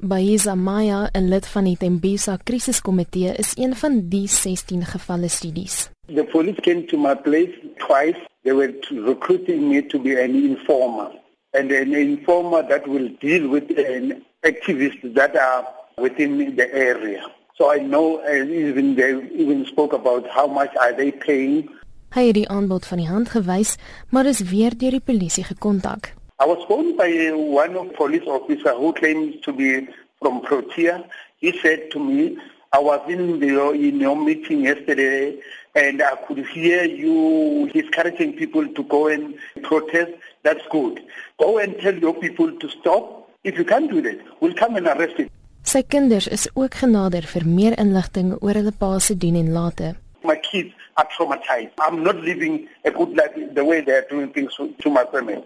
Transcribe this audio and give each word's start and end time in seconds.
Baiza 0.00 0.54
Maya, 0.54 1.10
'n 1.12 1.28
lid 1.28 1.46
van 1.46 1.64
die 1.64 1.76
Tembisa 1.76 2.36
krisiskomitee, 2.36 3.34
is 3.34 3.52
een 3.56 3.74
van 3.74 4.08
die 4.08 4.28
16 4.28 4.84
gevalle 4.84 5.28
studies. 5.28 5.90
The 6.14 6.24
police 6.24 6.60
came 6.60 6.84
to 6.84 6.96
my 6.96 7.16
place 7.16 7.50
twice. 7.78 8.18
They 8.44 8.54
were 8.54 8.74
recruiting 8.90 9.68
me 9.68 9.86
to 9.86 9.98
be 9.98 10.14
an 10.22 10.34
informer 10.34 11.10
and 11.50 11.72
an 11.72 11.94
informer 11.94 12.62
that 12.68 12.86
will 12.86 13.10
deal 13.18 13.48
with 13.48 13.64
an 13.76 14.22
activists 14.42 15.14
that 15.14 15.36
are 15.36 15.66
within 15.96 16.54
the 16.54 16.68
area. 16.72 17.26
So 17.56 17.74
I 17.74 17.78
know 17.78 18.20
and 18.22 18.50
even 18.50 18.94
they 18.94 19.18
even 19.34 19.66
spoke 19.66 19.92
about 19.92 20.28
how 20.30 20.46
much 20.46 20.70
are 20.76 20.94
they 20.94 21.10
paying. 21.10 21.70
Hy 22.14 22.30
het 22.30 22.34
die 22.34 22.48
aanbod 22.48 22.86
van 22.86 23.02
die 23.02 23.08
hand 23.08 23.28
gewys, 23.28 23.76
maar 24.10 24.26
is 24.26 24.40
weer 24.40 24.78
deur 24.78 24.90
die 24.90 25.04
polisie 25.04 25.44
gekontak. 25.44 26.14
I 26.40 26.46
was 26.46 26.64
phoned 26.68 26.96
by 26.96 27.10
one 27.32 27.76
of 27.76 27.94
police 27.94 28.22
officer 28.26 28.72
who 28.74 28.92
claims 28.92 29.40
to 29.42 29.52
be 29.52 29.88
from 30.20 30.40
Protea. 30.42 31.04
He 31.38 31.58
said 31.58 31.90
to 31.90 31.98
me, 31.98 32.38
I 32.72 32.78
was 32.78 33.00
in 33.08 33.40
the 33.40 33.70
in 33.72 33.98
your 33.98 34.14
meeting 34.14 34.60
yesterday 34.62 35.40
and 35.74 36.00
I 36.00 36.14
could 36.26 36.46
hear 36.46 36.84
you 36.84 37.68
discouraging 37.72 38.34
people 38.34 38.68
to 38.68 38.82
go 38.84 39.08
and 39.08 39.34
protest. 39.64 40.12
That's 40.44 40.62
good. 40.70 41.02
Go 41.40 41.58
and 41.58 41.76
tell 41.80 41.94
your 41.94 42.14
people 42.14 42.52
to 42.56 42.68
stop. 42.68 43.30
If 43.42 43.58
you 43.58 43.64
can't 43.64 43.90
do 43.90 44.00
that, 44.02 44.20
we'll 44.40 44.54
come 44.54 44.76
and 44.76 44.86
arrest 44.86 45.18
you. 45.18 45.28
Sy 45.64 45.82
kinders 45.82 46.28
is 46.28 46.48
ook 46.54 46.74
genader 46.80 47.26
vir 47.26 47.44
meer 47.46 47.74
inligting 47.82 48.36
oor 48.38 48.54
hulle 48.56 48.72
pa 48.72 48.94
se 48.98 49.18
doen 49.18 49.34
en 49.36 49.50
late. 49.52 49.96
My 50.22 50.36
kids 50.36 50.70
are 50.94 51.08
traumatized. 51.16 51.74
I'm 51.78 52.02
not 52.02 52.16
living 52.22 52.68
a 52.84 52.90
good 52.90 53.16
life 53.16 53.34
the 53.54 53.64
way 53.64 53.80
they 53.80 53.92
are 53.92 54.06
doing 54.08 54.32
things 54.32 54.54
to, 54.56 54.70
to 54.82 54.90
my 54.90 55.04
family. 55.12 55.42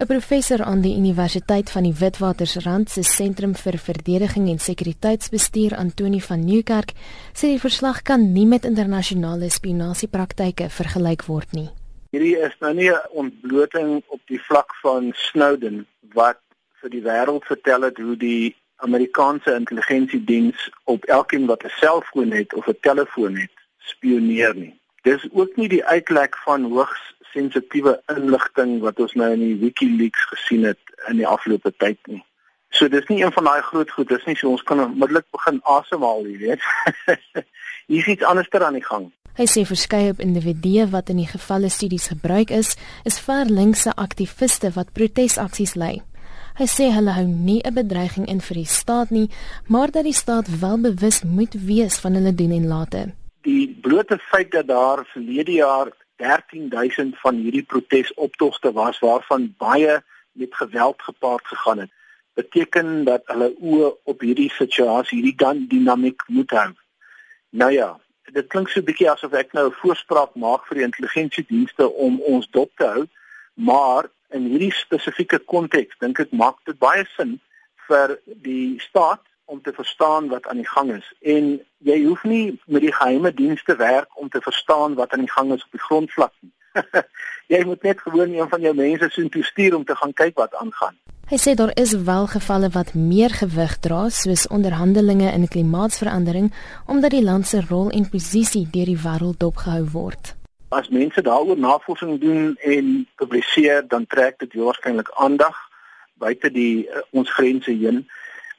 'n 0.00 0.06
Professor 0.06 0.62
aan 0.64 0.80
die 0.80 0.96
Universiteit 0.96 1.70
van 1.70 1.82
die 1.82 1.92
Witwatersrand 1.92 2.90
se 2.90 3.02
Sentrum 3.02 3.54
vir 3.54 3.76
Verdediging 3.78 4.46
en 4.48 4.58
Sekuriteitsbestuur, 4.58 5.74
Antoni 5.76 6.20
van 6.20 6.44
Nieuwkerk, 6.44 6.94
sê 7.36 7.50
die 7.52 7.60
verslag 7.60 8.00
kan 8.02 8.32
nie 8.32 8.46
met 8.46 8.64
internasionale 8.64 9.50
spionasiepraktyke 9.50 10.70
vergelyk 10.70 11.26
word 11.28 11.52
nie. 11.52 11.68
Hierdie 12.16 12.38
is 12.46 12.56
nou 12.60 12.72
nie 12.74 12.88
'n 12.88 13.12
ontbloting 13.12 14.02
op 14.06 14.20
die 14.32 14.40
vlak 14.40 14.72
van 14.82 15.12
Snowden 15.12 15.86
wat 16.14 16.40
vir 16.80 16.90
die 16.90 17.02
wêreld 17.02 17.44
vertel 17.44 17.82
het 17.82 17.98
hoe 17.98 18.16
die 18.16 18.56
Amerikaanse 18.76 19.54
intelligensiediens 19.54 20.70
op 20.84 21.04
elkeen 21.04 21.46
wat 21.46 21.64
'n 21.64 21.76
selfoon 21.76 22.30
het 22.32 22.54
of 22.54 22.66
'n 22.66 22.80
telefoon 22.80 23.36
het, 23.36 23.52
spioneer 23.78 24.54
nie. 24.54 24.80
Dis 25.02 25.28
ook 25.32 25.56
nie 25.56 25.68
die 25.68 25.84
uitlek 25.84 26.36
van 26.36 26.64
hoogs 26.64 27.10
sensitiewe 27.32 27.96
inligting 28.14 28.80
wat 28.80 29.00
ons 29.00 29.14
nou 29.14 29.30
in 29.32 29.44
die 29.44 29.56
WikiLeaks 29.60 30.26
gesien 30.32 30.64
het 30.64 30.80
in 31.08 31.16
die 31.22 31.26
afgelope 31.26 31.72
tyd 31.78 31.98
nie. 32.06 32.22
So 32.70 32.88
dis 32.88 33.06
nie 33.10 33.22
een 33.22 33.32
van 33.34 33.44
daai 33.44 33.62
groot 33.66 33.90
goed, 33.90 34.08
dis 34.08 34.26
nie 34.28 34.36
so 34.38 34.50
ons 34.50 34.62
kan 34.62 34.80
onmiddellik 34.80 35.26
begin 35.34 35.58
asemhaal, 35.66 36.26
jy 36.26 36.36
weet. 36.38 36.68
Hier 37.90 38.04
is 38.04 38.12
iets 38.14 38.26
anderster 38.26 38.62
aan 38.64 38.78
die 38.78 38.84
gang. 38.84 39.08
Hy 39.38 39.46
sê 39.50 39.64
verskeie 39.66 40.12
op 40.14 40.20
individue 40.22 40.86
wat 40.92 41.10
in 41.10 41.18
die 41.22 41.30
gevalle 41.30 41.70
studies 41.70 42.10
gebruik 42.12 42.50
is, 42.54 42.76
is 43.08 43.18
ver 43.22 43.50
linkse 43.50 43.94
aktiviste 43.96 44.70
wat 44.76 44.94
protesaksies 44.94 45.74
lei. 45.78 46.00
Hy 46.58 46.66
sê 46.68 46.90
hulle 46.94 47.14
hou 47.16 47.26
nie 47.26 47.60
'n 47.64 47.74
bedreiging 47.74 48.26
in 48.28 48.40
vir 48.40 48.56
die 48.62 48.66
staat 48.66 49.10
nie, 49.10 49.30
maar 49.66 49.90
dat 49.90 50.04
die 50.04 50.12
staat 50.12 50.46
wel 50.60 50.78
bewus 50.78 51.22
moet 51.22 51.54
wees 51.54 51.98
van 51.98 52.14
hulle 52.14 52.34
doen 52.34 52.52
en 52.52 52.66
late. 52.66 53.02
Die 53.42 53.68
blote 53.82 54.18
feit 54.18 54.50
dat 54.50 54.66
daar 54.66 55.06
verlede 55.12 55.52
jaar 55.52 55.88
13000 56.20 57.16
van 57.20 57.40
hierdie 57.40 57.64
protesoptogte 57.72 58.72
was 58.76 58.98
waarvan 58.98 59.54
baie 59.58 60.02
met 60.32 60.54
geweld 60.54 61.02
gepaard 61.02 61.46
gegaan 61.46 61.78
het 61.84 61.92
beteken 62.38 63.04
dat 63.04 63.26
hulle 63.32 63.50
oë 63.58 63.88
op 64.12 64.22
hierdie 64.24 64.50
situasie 64.54 65.18
hierdie 65.18 65.36
dan 65.36 65.66
dinamiek 65.68 66.22
moet 66.28 66.52
hou. 66.56 66.70
Nou 67.50 67.70
ja, 67.74 67.90
dit 68.32 68.46
klink 68.52 68.68
so 68.68 68.80
'n 68.80 68.88
bietjie 68.90 69.10
asof 69.10 69.32
ek 69.32 69.52
nou 69.52 69.66
'n 69.68 69.78
voorspraak 69.82 70.34
maak 70.34 70.66
vir 70.66 70.76
die 70.78 70.88
intelligensiedienste 70.90 71.90
om 72.06 72.20
ons 72.20 72.46
dop 72.50 72.70
te 72.76 72.86
hou, 72.86 73.04
maar 73.54 74.10
in 74.30 74.46
hierdie 74.52 74.72
spesifieke 74.72 75.38
konteks 75.38 75.98
dink 75.98 76.20
ek 76.20 76.32
maak 76.32 76.56
dit 76.64 76.78
baie 76.78 77.04
sin 77.16 77.40
vir 77.88 78.18
die 78.24 78.78
staat 78.80 79.22
om 79.50 79.62
te 79.62 79.72
verstaan 79.74 80.28
wat 80.30 80.46
aan 80.46 80.62
die 80.62 80.70
gang 80.70 80.92
is 80.94 81.06
en 81.34 81.52
jy 81.90 81.98
hoef 82.04 82.22
nie 82.24 82.44
met 82.66 82.84
die 82.86 82.94
geheime 82.94 83.32
dienste 83.34 83.76
werk 83.76 84.18
om 84.22 84.28
te 84.28 84.40
verstaan 84.40 84.94
wat 84.94 85.12
aan 85.12 85.26
die 85.26 85.34
gang 85.34 85.52
is 85.54 85.64
op 85.66 85.78
die 85.78 85.86
grondvlak 85.88 86.32
nie. 86.40 86.52
jy 87.54 87.62
moet 87.66 87.82
net 87.82 88.00
gewoon 88.00 88.34
een 88.34 88.48
van 88.48 88.60
jou 88.60 88.74
mense 88.78 89.08
sien 89.10 89.28
toe 89.28 89.42
stuur 89.44 89.76
om 89.76 89.84
te 89.84 89.96
gaan 89.96 90.12
kyk 90.12 90.36
wat 90.38 90.54
aangaan. 90.54 90.98
Hy 91.30 91.38
sê 91.38 91.54
daar 91.54 91.70
is 91.78 91.92
wel 92.06 92.26
gevalle 92.26 92.68
wat 92.74 92.94
meer 92.94 93.30
gewig 93.30 93.76
dra 93.86 94.08
soos 94.10 94.48
onderhandelinge 94.50 95.30
in 95.30 95.48
klimaatsverandering 95.48 96.52
omdat 96.86 97.14
die 97.14 97.22
land 97.22 97.46
se 97.46 97.62
rol 97.68 97.90
en 97.94 98.08
posisie 98.10 98.66
deur 98.70 98.90
die 98.90 98.98
wêreld 99.04 99.38
dopgehou 99.38 99.84
word. 99.92 100.34
As 100.74 100.90
mense 100.90 101.22
daaroor 101.22 101.58
navorsing 101.58 102.20
doen 102.22 102.56
en 102.62 103.06
publiseer, 103.18 103.86
dan 103.86 104.06
trek 104.06 104.38
dit 104.38 104.54
waarskynlik 104.54 105.10
aandag 105.22 105.56
buite 106.18 106.50
die 106.50 106.86
uh, 106.86 107.02
ons 107.10 107.30
grense 107.32 107.72
heen. 107.72 108.04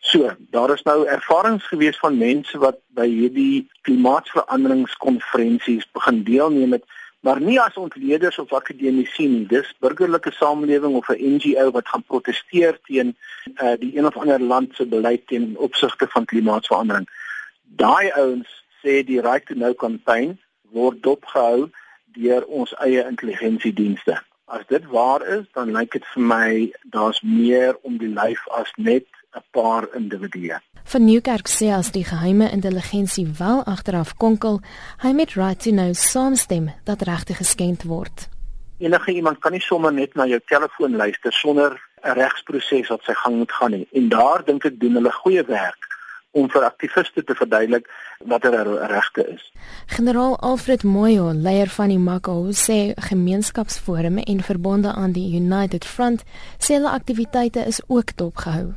So, 0.03 0.31
daar 0.49 0.73
is 0.73 0.81
nou 0.81 1.05
ervarings 1.05 1.67
gewees 1.67 1.99
van 2.01 2.17
mense 2.17 2.57
wat 2.57 2.79
by 2.97 3.05
hierdie 3.05 3.69
klimaatsveranderingskonferensies 3.85 5.85
begin 5.93 6.23
deelneem 6.25 6.73
het, 6.73 6.81
maar 7.21 7.37
nie 7.41 7.61
as 7.61 7.77
ontleeders 7.77 8.39
of 8.41 8.53
akademici 8.57 9.27
nie. 9.29 9.45
Dis 9.45 9.69
burgerlike 9.79 10.31
samelewing 10.33 10.95
of 10.97 11.09
'n 11.13 11.35
NGO 11.35 11.69
wat 11.77 11.87
gaan 11.87 12.03
proteseer 12.03 12.79
teen 12.89 13.13
uh, 13.61 13.77
die 13.77 13.97
een 13.97 14.09
of 14.09 14.17
ander 14.17 14.41
land 14.41 14.75
se 14.75 14.85
beleid 14.85 15.27
teen 15.27 15.57
opsigte 15.57 16.07
van 16.07 16.25
klimaatsverandering. 16.25 17.07
Daai 17.61 18.11
ouens 18.11 18.49
sê 18.81 19.05
die 19.05 19.21
Right 19.21 19.45
to 19.45 19.53
Know 19.53 19.75
kampanje 19.75 20.37
word 20.73 21.03
dopgehou 21.03 21.69
deur 22.17 22.45
ons 22.45 22.73
eie 22.73 23.05
intelligensiedienste. 23.05 24.21
As 24.45 24.65
dit 24.67 24.85
waar 24.85 25.27
is, 25.27 25.45
dan 25.53 25.71
lyk 25.71 25.91
dit 25.91 26.05
vir 26.13 26.23
my 26.23 26.73
daar's 26.83 27.21
meer 27.21 27.77
om 27.81 27.97
die 27.97 28.13
lyf 28.13 28.47
as 28.49 28.71
net 28.75 29.05
'n 29.31 29.43
paar 29.51 29.87
individue. 29.95 30.59
Van 30.83 31.03
Nieuwkerk 31.05 31.47
sê 31.47 31.71
as 31.71 31.91
die 31.91 32.03
geheime 32.03 32.49
intelligensie 32.51 33.27
wel 33.37 33.63
agteraf 33.63 34.15
konkel, 34.17 34.61
hy 34.97 35.11
met 35.11 35.33
right 35.33 35.59
to 35.63 35.71
know 35.71 35.93
saamstem 35.93 36.73
dat 36.83 37.01
regte 37.01 37.33
geskend 37.33 37.83
word. 37.83 38.29
Enige 38.77 39.11
iemand 39.11 39.39
kan 39.39 39.51
nie 39.51 39.61
sommer 39.61 39.93
net 39.93 40.15
na 40.15 40.25
jou 40.25 40.39
telefoon 40.45 40.95
luister 40.95 41.33
sonder 41.33 41.79
'n 42.03 42.13
regsproses 42.13 42.87
wat 42.87 43.03
sy 43.03 43.13
gang 43.13 43.35
moet 43.35 43.51
gaan 43.51 43.71
nie. 43.71 43.87
En 43.91 44.09
daar 44.09 44.45
dink 44.45 44.65
ek 44.65 44.79
doen 44.79 44.93
hulle 44.93 45.11
goeie 45.11 45.43
werk 45.43 45.87
om 46.31 46.49
vir 46.49 46.63
aktiviste 46.63 47.23
te 47.23 47.35
verduidelik 47.35 47.87
wat 48.19 48.43
hulle 48.43 48.87
regte 48.87 49.27
is. 49.27 49.51
Generaal 49.85 50.39
Alfred 50.39 50.83
Moyo, 50.83 51.31
leier 51.33 51.67
van 51.69 51.87
die 51.87 51.99
Mako, 51.99 52.51
sê 52.51 52.93
gemeenskapsforum 52.95 54.17
en 54.17 54.43
verbonde 54.43 54.93
aan 54.93 55.11
die 55.11 55.35
United 55.35 55.85
Front 55.85 56.23
sê 56.57 56.73
hulle 56.73 56.89
aktiwiteite 56.89 57.65
is 57.65 57.81
ook 57.87 58.15
dopgehou 58.15 58.73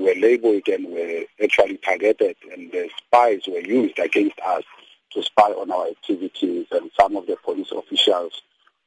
were 0.00 0.14
labeled 0.14 0.66
and 0.68 0.86
were 0.86 1.24
actually 1.42 1.76
targeted 1.78 2.36
and 2.52 2.70
the 2.72 2.88
spies 2.96 3.42
were 3.46 3.60
used 3.60 3.98
against 3.98 4.38
us 4.40 4.64
to 5.12 5.22
spy 5.22 5.50
on 5.50 5.70
our 5.70 5.88
activities 5.88 6.66
and 6.72 6.90
some 6.98 7.16
of 7.16 7.26
the 7.26 7.36
police 7.44 7.70
officials 7.72 8.42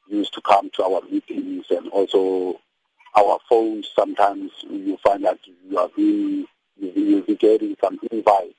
used 0.07 0.33
to 0.33 0.41
come 0.41 0.69
to 0.71 0.83
our 0.83 1.01
meetings 1.09 1.65
and 1.69 1.87
also 1.89 2.59
our 3.15 3.37
phones 3.49 3.89
sometimes 3.95 4.51
you 4.69 4.97
find 5.03 5.23
that 5.23 5.39
you 5.69 5.77
are 5.77 5.89
being 5.95 6.45
you'll 6.77 7.21
be 7.21 7.35
getting 7.35 7.75
some 7.81 7.99
invites 8.11 8.55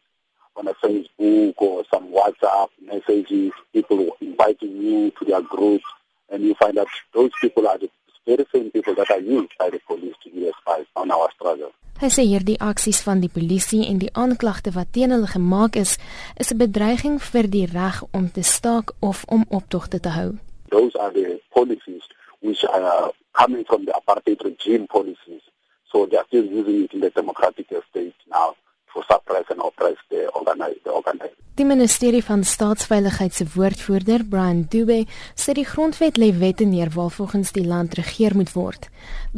on 0.57 0.69
a 0.69 0.75
Facebook 0.75 1.55
or 1.59 1.85
some 1.91 2.13
WhatsApp 2.13 2.69
messages, 2.81 3.53
people 3.73 4.17
inviting 4.21 4.77
you 4.77 5.13
to 5.19 5.25
their 5.25 5.43
groups, 5.43 5.85
and 6.31 6.43
you 6.43 6.55
find 6.55 6.77
that 6.77 6.87
those 7.13 7.31
people 7.41 7.67
are 7.67 7.79
the 7.79 7.91
very 8.27 8.47
same 8.53 8.71
people 8.71 8.95
that 8.95 9.11
are 9.11 9.21
used 9.21 9.53
by 9.59 9.71
the 9.71 9.81
police 9.87 10.15
to 10.23 10.31
be 10.31 10.51
spies 10.61 10.87
on 10.97 11.11
our 11.11 11.29
struggle. 11.33 11.73
Hy 11.95 12.09
sê 12.11 12.25
hierdie 12.27 12.57
aksies 12.59 12.99
van 13.07 13.21
die 13.23 13.31
polisie 13.31 13.85
en 13.87 14.01
die 14.03 14.11
aanklagte 14.19 14.73
wat 14.75 14.89
teen 14.97 15.13
hulle 15.15 15.29
gemaak 15.31 15.77
is, 15.79 15.95
is 16.43 16.51
'n 16.51 16.59
bedreiging 16.59 17.23
vir 17.23 17.47
die 17.47 17.67
reg 17.71 18.03
om 18.11 18.27
te 18.31 18.43
staak 18.43 18.91
of 19.01 19.25
om 19.29 19.45
optogte 19.49 20.01
te 20.01 20.09
hou. 20.09 20.31
Those 20.71 20.99
are 20.99 21.13
the 21.13 21.41
policies 21.55 22.03
which 22.41 22.65
are 22.67 23.13
coming 23.33 23.65
from 23.65 23.85
the 23.85 23.93
apartheid 23.95 24.43
regime 24.43 24.87
policies. 24.87 25.43
So 25.93 26.07
they 26.07 26.19
are 26.19 26.27
still 26.27 26.45
using 26.45 26.85
it 26.85 26.93
in 26.95 27.01
the 27.01 27.11
democratic 27.11 27.71
Die 31.55 31.65
ministerie 31.65 32.25
van 32.25 32.41
staatsveiligheid 32.45 33.35
se 33.35 33.45
woordvoerder, 33.55 34.25
Brian 34.27 34.65
Dube, 34.71 35.05
sê 35.39 35.53
die 35.55 35.63
grondwet 35.65 36.17
lê 36.19 36.33
wette 36.41 36.65
neer 36.67 36.91
waarvolgens 36.91 37.53
die 37.55 37.63
land 37.63 37.93
regeer 37.95 38.35
moet 38.35 38.51
word. 38.59 38.89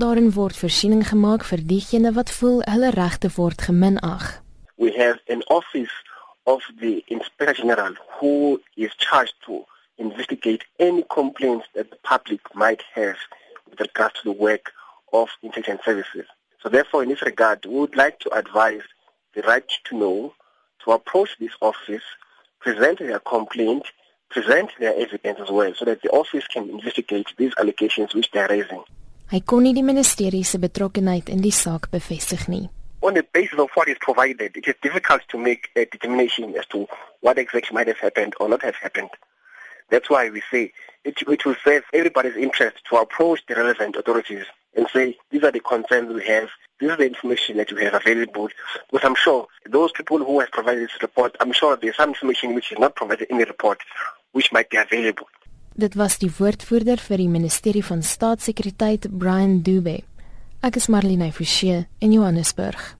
Daarin 0.01 0.31
word 0.33 0.57
voorsiening 0.57 1.03
gemaak 1.11 1.45
vir 1.45 1.61
diegene 1.73 2.15
wat 2.17 2.33
voel 2.33 2.63
hulle 2.65 2.95
regte 2.97 3.29
word 3.35 3.67
geminag. 3.67 4.25
We 4.81 4.95
have 4.97 5.21
an 5.29 5.45
office 5.59 5.93
of 6.49 6.65
the 6.81 7.03
Inspector 7.13 7.61
General 7.61 7.93
who 8.17 8.63
is 8.77 8.97
charged 8.97 9.37
to 9.45 9.67
investigate 9.97 10.65
any 10.79 11.05
complaints 11.13 11.69
that 11.75 11.91
the 11.91 12.01
public 12.01 12.41
might 12.55 12.83
have 12.95 13.21
with 13.69 13.79
regard 13.81 14.15
to 14.15 14.33
the 14.33 14.39
work 14.49 14.73
of 15.13 15.29
intelligence 15.43 15.85
services. 15.85 16.25
So 16.63 16.71
therefore 16.71 17.03
in 17.03 17.11
this 17.11 17.21
regard 17.21 17.67
we 17.67 17.77
would 17.77 17.95
like 17.95 18.21
to 18.21 18.33
advise 18.33 18.89
the 19.35 19.43
right 19.43 19.69
to 19.91 19.99
know 19.99 20.33
to 20.87 20.93
approach 20.93 21.37
this 21.39 21.53
office, 21.61 22.03
present 22.61 23.01
their 23.01 23.19
complaint, 23.19 23.85
present 24.31 24.71
their 24.79 24.95
evidence 24.95 25.41
as 25.43 25.51
well, 25.51 25.73
so 25.77 25.85
that 25.85 26.01
the 26.03 26.09
office 26.11 26.47
can 26.47 26.71
investigate 26.71 27.27
these 27.37 27.53
allegations 27.59 28.15
which 28.15 28.31
they 28.31 28.41
are 28.41 28.49
raising. 28.49 28.83
Hy 29.27 29.41
kon 29.43 29.65
nie 29.67 29.75
die 29.75 29.83
ministerie 29.83 30.45
se 30.47 30.61
betrokkeheid 30.63 31.33
in 31.35 31.41
die 31.43 31.51
saak 31.51 31.91
bevestig 31.91 32.47
nie. 32.49 32.69
On 33.03 33.15
the 33.15 33.25
basis 33.35 33.59
of 33.59 33.71
what 33.75 33.89
is 33.89 33.99
provided, 34.01 34.57
it 34.57 34.69
is 34.69 34.75
difficult 34.83 35.23
to 35.29 35.39
make 35.39 35.69
a 35.75 35.85
determination 35.85 36.55
as 36.57 36.67
to 36.67 36.87
what 37.21 37.39
exactly 37.39 37.75
might 37.75 37.89
have 37.89 37.99
happened 37.99 38.35
or 38.39 38.49
not 38.49 38.63
have 38.63 38.77
happened. 38.77 39.11
That's 39.91 40.09
why 40.09 40.31
we 40.31 40.43
say 40.51 40.73
it, 41.05 41.23
it 41.27 41.45
will 41.45 41.57
serve 41.65 41.83
everybody's 41.93 42.37
interest 42.37 42.79
to 42.91 42.97
approach 42.97 43.43
the 43.49 43.57
relevant 43.57 43.97
authorities 43.97 44.47
and 44.77 44.87
say, 44.93 45.17
these 45.31 45.43
are 45.43 45.53
the 45.53 45.61
concerns 45.61 46.13
we 46.13 46.25
have, 46.27 46.49
this 46.79 46.91
is 46.91 46.99
the 46.99 47.07
information 47.07 47.57
that 47.57 47.73
we 47.73 47.85
have 47.85 47.95
available. 47.95 48.49
Because 48.91 49.07
I'm 49.07 49.15
sure 49.17 49.47
those 49.71 49.93
people 49.93 50.19
who 50.19 50.41
have 50.41 50.51
provided 50.51 50.85
this 50.85 51.03
report, 51.03 51.37
I'm 51.41 51.53
sure 51.53 51.77
there's 51.77 51.97
some 51.97 52.11
information 52.11 52.55
which 52.55 52.71
is 52.73 52.79
not 52.79 52.95
provided 52.95 53.29
in 53.31 53.39
the 53.39 53.47
report, 53.47 53.79
which 54.33 54.53
might 54.53 54.69
be 54.71 54.77
available. 54.77 55.27
Dit 55.77 55.95
was 55.95 56.15
die 56.17 56.31
woordvoerder 56.33 56.97
vir 57.05 57.21
die 57.21 57.29
Ministerie 57.29 57.83
van 57.85 58.01
Staatssekuriteit, 58.01 59.11
Brian 59.13 59.59
Dube. 59.61 59.99
Ek 60.65 60.79
is 60.81 60.89
Marlene 60.89 61.29
Forsie 61.37 61.83
in 62.01 62.15
Johannesburg. 62.17 62.95